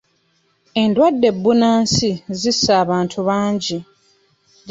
Endwadde 0.81 1.29
bunnansi 1.43 2.09
zisse 2.39 2.69
abantu 2.83 3.17
bangi. 3.27 3.77